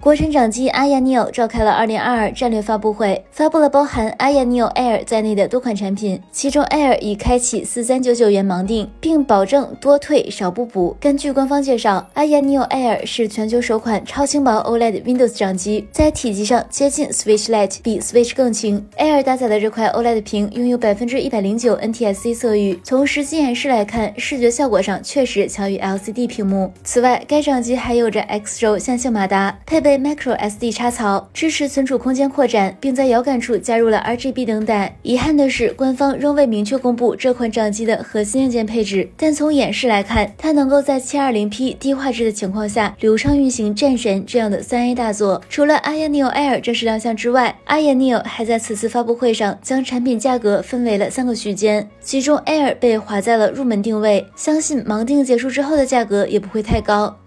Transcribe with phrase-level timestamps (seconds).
[0.00, 10.96] 国产掌机阿亚 Neo 召开了2022战略发布会，发布了包含阿亚 Neo Air 在内的多款产品，其中 Air 已开启4399元盲定，并保证多退少不补。
[10.98, 18.82] 根据官方介绍，阿亚 Neo Air 是全球首款超轻薄 OLED Windows 掌机，在体积上接近 Switch Lite，比 Switch 更轻。
[18.96, 26.72] Air 搭载的这块 OLED 屏拥有百分之一百零九 NTSC 色域，从实际演示来看，视觉效果上确实强于 LCD 屏幕。
[26.82, 29.89] 此外，该掌机还有着 X 轴线性马达，配备。
[29.98, 34.96] Micro SD 插槽支持存储空间扩展，并在摇杆处加入了 RGB 灯带。
[35.02, 39.08] 遗憾的是，官方仍未明确公布这款掌机的核心硬件配置。
[39.16, 45.40] 但从演示来看，它能够在 720P 低画质的情况下流畅运行《战神》这样的三 A 大作。
[45.48, 57.19] 除了 Aya Neo Air 正式亮相之外，Aya Neo 还在此次发布会上将产品价格分为了三个区间，其中 Air 被划在了入门定位，相信盲定结束之后的价格也不会太高。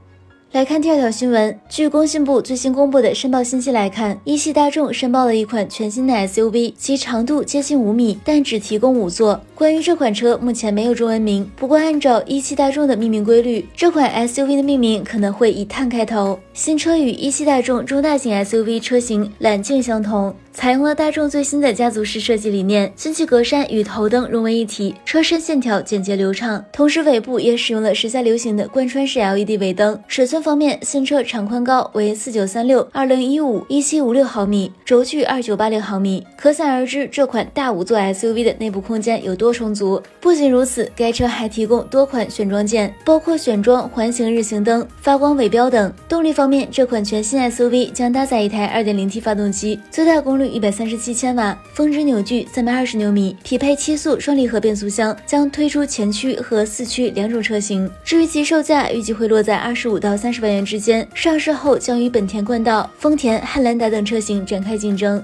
[0.53, 9.41] 来看第二条新闻，据工信部最新公布的申报信息来看，一汽大众申报了一款全新的 SUV，其长度接近五米，但只提供五座。
[9.63, 16.37] 关于这款车，目前没有中文名，不过按照一汽大众的命名规律，这款 SUV 的命名可能会以碳开头。
[16.51, 20.35] 新车与一汽大众中大型 SUV 车型揽境相同。
[20.51, 26.63] 采用了大众最新的家族式设计理念，进气格栅与头灯融为一体，车身线条简洁流畅。
[26.71, 29.99] 同时，尾部也使用了时下流行的贯穿式 LED 尾灯。
[30.07, 36.23] 尺寸方面，新车长宽高为四九三六、二零一五、一七五六毫米，轴距二九八零毫米。
[36.37, 40.01] 可想而知，这款大五座 SUV 的内部空间有多充足。
[40.19, 45.93] 不仅如此，该车还提供多款选装件，包括选装环形日行灯、发光尾标等。
[46.09, 50.47] 动力方面，这款全新 SUV 将搭载一台二点零 T 发动机，最大功率。
[50.47, 57.89] 一百三十七千瓦，峰值扭矩三百二十牛米，匹配七速双离合变速箱，将推出前驱和四驱两种车型。
[58.03, 61.07] 至于其售价，预计会落在二十五到三十万元之间。
[61.13, 65.23] 上市后将与本田冠道、丰田汉兰达等车型展开竞争。